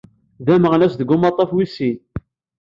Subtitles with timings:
[0.45, 1.99] D aneɣmas deg umaṭṭaf wis sin.